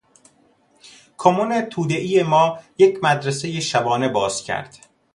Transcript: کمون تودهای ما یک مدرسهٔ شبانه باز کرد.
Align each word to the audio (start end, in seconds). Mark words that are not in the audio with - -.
کمون 1.17 1.61
تودهای 1.61 2.23
ما 2.23 2.59
یک 2.77 2.99
مدرسهٔ 3.03 3.59
شبانه 3.59 4.09
باز 4.09 4.43
کرد. 4.43 4.77